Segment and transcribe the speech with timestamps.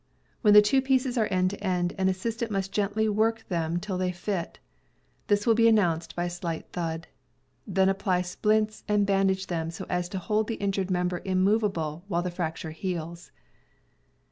[0.41, 3.99] When the two pieces are end to end, an assistant must gently work them till
[3.99, 4.57] they fit.
[5.27, 7.05] This will be an nounced by a slight thud.
[7.67, 12.03] Then apply splints, and bandage them so as to hold the injured member immov able
[12.07, 13.29] while the fracture heals.